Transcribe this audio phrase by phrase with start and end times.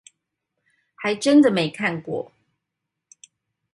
[0.95, 2.31] 還真的沒看過